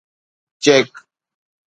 check 0.63 0.89